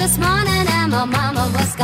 [0.00, 1.76] this morning and my mama was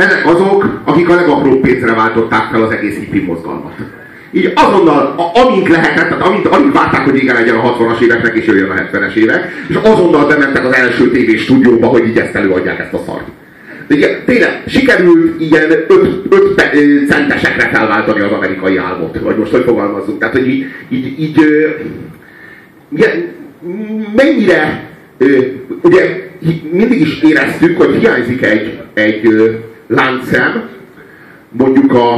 [0.00, 3.74] Ezek azok, akik a legapróbb pénzre váltották fel az egész hippi mozgalmat.
[4.32, 8.36] Így azonnal, a, amint lehetett, tehát amint, amint várták, hogy vége legyen a 60-as éveknek,
[8.36, 12.34] és jöjjön a 70-es évek, és azonnal bementek az első tévés stúdióba, hogy így ezt
[12.34, 13.24] előadják ezt a szart.
[13.86, 15.70] De igen, tényleg, sikerült ilyen
[16.28, 20.18] 5 centesekre felváltani az amerikai álmot, vagy most hogy fogalmazzunk.
[20.18, 21.38] Tehát, hogy így, így, így
[22.96, 23.32] igen,
[24.16, 24.90] mennyire,
[25.82, 26.30] ugye
[26.70, 29.28] mindig is éreztük, hogy hiányzik egy, egy
[29.86, 30.68] láncszem,
[31.48, 32.14] mondjuk a,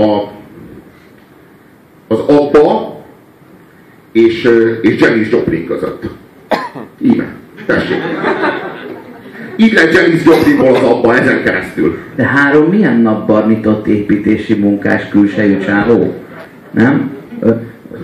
[0.00, 0.32] a,
[2.12, 2.96] az Abba
[4.12, 4.48] és,
[4.82, 6.02] és Janis Joplin között.
[6.98, 7.34] Íme,
[7.66, 7.98] tessék.
[9.56, 11.98] Így lett Janis Joplinból az Abba ezen keresztül.
[12.14, 16.14] De három milyen napban nyitott építési munkás külsejű csávó?
[16.70, 17.10] Nem?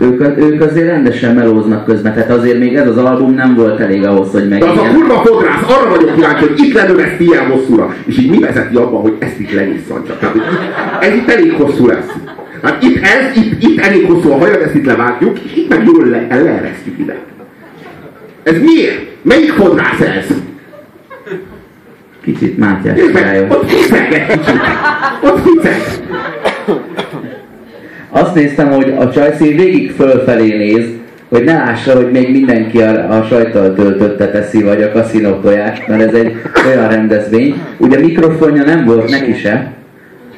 [0.01, 4.05] Ők, ők azért rendesen melóznak közben, tehát azért még ez az album nem volt elég
[4.05, 4.61] ahhoz, hogy meg.
[4.61, 7.95] De az a kurva fodrász, arra vagyok kíváncsi, hogy itt lenöveszti ilyen hosszúra.
[8.05, 10.17] És így mi vezeti abban, hogy ezt itt lenyisszantsa.
[10.19, 10.37] Tehát,
[11.01, 12.13] ez itt elég hosszú lesz.
[12.63, 15.85] Hát itt ez, itt, itt elég hosszú a hajad, ezt itt levágjuk, és itt meg
[15.85, 17.17] jól le, leeresztjük ide.
[18.43, 19.07] Ez miért?
[19.23, 20.27] Melyik fodrász ez?
[22.23, 22.99] Kicsit Mátyás
[23.49, 24.61] Ott ficeg egy kicsit.
[25.23, 25.81] Ott ficeg.
[28.11, 30.87] Azt néztem, hogy a csajszín végig fölfelé néz,
[31.29, 35.83] hogy ne lássa, hogy még mindenki a, a sajtal töltötte teszi, vagy a kaszinó tojás,
[35.87, 36.37] mert ez egy
[36.67, 37.63] olyan rendezvény.
[37.77, 39.73] Ugye mikrofonja nem volt neki se,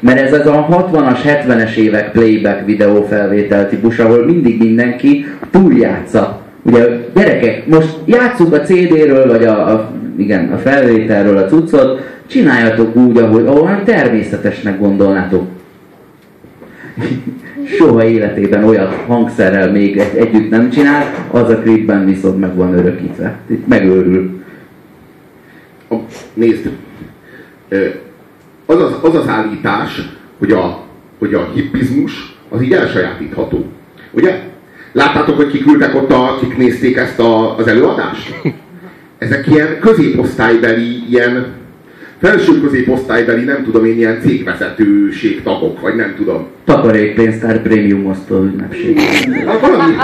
[0.01, 6.41] mert ez az a 60-as, 70-es évek playback videófelvétel típus, ahol mindig mindenki túljátsza.
[6.63, 12.97] Ugye gyerekek, most játsszuk a CD-ről, vagy a, a, igen, a felvételről a cuccot, csináljatok
[12.97, 15.47] úgy, ahogy, ahol természetesnek gondolnátok
[17.79, 23.39] soha életében olyan hangszerrel még együtt nem csinál, az a klipben viszont meg van örökítve.
[23.47, 24.41] Itt megőrül.
[26.35, 26.71] Nézd,
[28.71, 30.09] az az, az, az állítás,
[30.39, 30.83] hogy a,
[31.19, 33.65] hogy a hippizmus az így elsajátítható.
[34.11, 34.41] Ugye?
[34.93, 38.35] Láttátok, hogy kik ültek ott, akik nézték ezt a, az előadást?
[39.19, 41.47] Ezek ilyen középosztálybeli, ilyen
[42.21, 46.47] felső középosztálybeli, nem tudom én, ilyen cégvezetőség tagok, vagy nem tudom.
[46.65, 48.99] Takarékpénztár prémium osztó ünnepség.
[49.47, 49.95] Hát valami,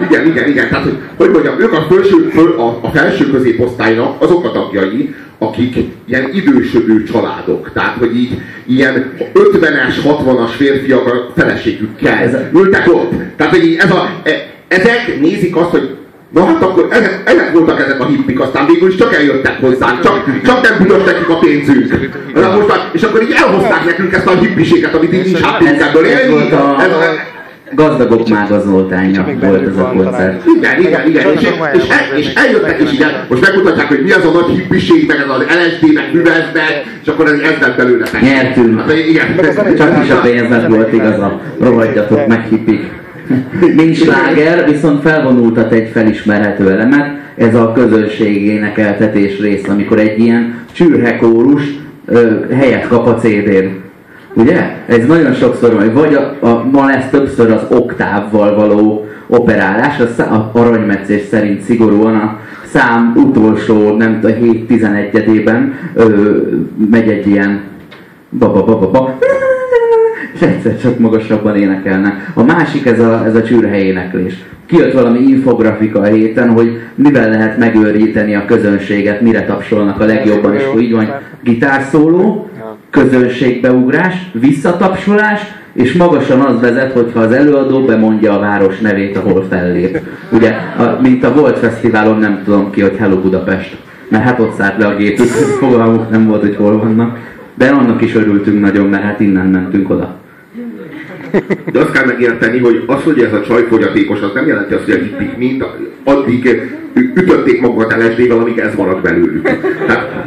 [0.00, 0.68] igen, igen, igen.
[0.68, 5.76] Tehát, hogy, hogy mondjam, ők a, felső, a, a felső középosztálynak azok a tagjai, akik
[6.06, 7.70] ilyen idősödő családok.
[7.72, 13.12] Tehát, hogy így ilyen 50-es, 60-as férfiak a feleségükkel ültek ott.
[13.36, 14.30] Tehát, hogy így ez a, e,
[14.68, 15.96] ezek nézik azt, hogy
[16.32, 20.02] Na hát akkor ezek, ezek voltak ezek a hippik, aztán végül is csak eljöttek hozzánk,
[20.02, 22.10] csak, csak nem büdött nekik a pénzünk.
[22.34, 26.04] Na most és akkor így elhozták nekünk ezt a hippiséget, amit így nincs hát pénzemből
[26.04, 26.50] élni.
[26.78, 26.90] Ez,
[27.74, 30.42] gazdagok mágazoltánya volt ez a koncert.
[30.56, 31.32] Igen, igen, igen.
[31.32, 31.40] És,
[31.72, 31.84] és,
[32.16, 35.42] és eljöttek, és igen, most megmutatják, hogy mi az a nagy hippiség, meg ez az
[35.42, 38.06] LSD, meg műveznek, és akkor ez, ez lett belőle.
[38.20, 38.80] Nyertünk.
[38.80, 39.26] Hát, igen.
[39.76, 41.40] Csak is a pénznek volt igaza.
[41.60, 42.90] Rohadjatok meg hippik.
[43.74, 50.54] Mint sláger, viszont felvonultat egy felismerhető elemet, ez a közönségének eltetés rész, amikor egy ilyen
[50.72, 51.62] csürhekórus
[52.52, 53.87] helyet kap a CD-n.
[54.38, 54.60] Ugye?
[54.86, 60.22] Ez nagyon sokszor van, vagy a, a, ma lesz többször az oktávval való operálás, a,
[60.22, 65.72] a aranymetszés szerint szigorúan a szám utolsó, nem tudom, 7-11-edében
[66.90, 67.60] megy egy ilyen
[68.30, 69.18] ba ba ba ba ba
[70.34, 72.30] és egyszer csak magasabban énekelnek.
[72.34, 74.34] A másik ez a, ez a csürhely éneklés.
[74.66, 80.54] Kijött valami infografika a héten, hogy mivel lehet megőríteni a közönséget, mire tapsolnak a legjobban,
[80.54, 81.10] és hogy így van
[81.42, 82.50] gitárszóló,
[82.90, 85.40] közönségbeugrás, visszatapsolás,
[85.72, 90.00] és magasan az vezet, hogyha az előadó bemondja a város nevét, ahol fellép.
[90.30, 93.76] Ugye, a, mint a Volt Fesztiválon nem tudom ki, hogy Hello Budapest.
[94.08, 95.26] Mert hát ott szállt le a gépük,
[95.60, 97.18] fogalmuk nem volt, hogy hol vannak.
[97.54, 100.16] De annak is örültünk nagyon, mert hát innen mentünk oda.
[101.72, 104.84] De azt kell megérteni, hogy az, hogy ez a csaj fogyatékos, az nem jelenti azt,
[104.84, 105.64] hogy a hippik mind
[106.04, 106.70] addig
[107.14, 109.42] ütötték magukat LSD-vel, amíg ez maradt belőlük.
[109.86, 110.26] Tehát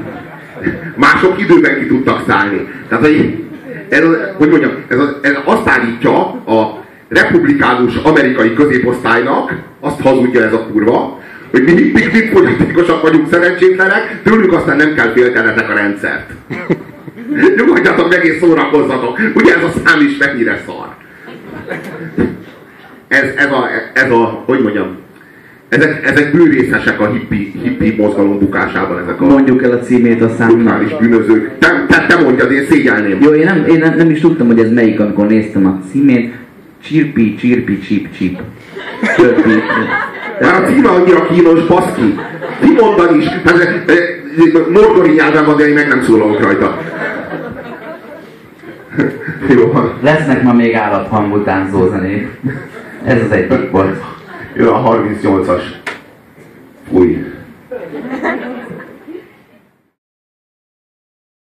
[0.96, 2.68] mások időben ki tudtak szállni.
[2.90, 3.44] Tehát, hogy,
[3.90, 4.04] ez,
[4.38, 11.20] hogy mondjam, ez, ez azt állítja a republikánus amerikai középosztálynak, azt hazudja ez a kurva,
[11.52, 16.30] hogy mi hippik, mit fogyatékosak vagyunk, szerencsétlenek, tőlük aztán nem kell féltenetek a rendszert.
[17.58, 19.20] Nyugodjatok meg és szórakozzatok.
[19.34, 20.96] Ugye ez a szám is mennyire szar.
[23.08, 24.98] ez, ez, a, ez a, hogy mondjam,
[25.72, 30.30] ezek, ezek bőrészesek a hippi, hippi mozgalom bukásában, ezek a Mondjuk el a címét a
[30.30, 30.58] számnak.
[30.58, 31.52] brutális bűnözők.
[31.60, 33.22] Te, te, te mondjad, én szégyelném.
[33.22, 36.34] Jó, én nem, én nem, nem is tudtam, hogy ez melyik, amikor néztem a címét.
[36.84, 38.40] Csirpi, csirpi, csip, csip.
[39.16, 39.50] Csirpi.
[40.42, 42.20] Már a címe annyira kínos, baszki.
[42.62, 43.30] Kimondani is,
[44.74, 46.82] morgori nyelven van, de én meg nem szólalok rajta.
[49.56, 49.74] Jó.
[50.02, 52.28] Lesznek ma még állathangú tánzózenék.
[53.06, 54.20] Ez az egyik volt.
[54.58, 55.64] 以后好好跟学生相处，
[56.94, 57.21] 会。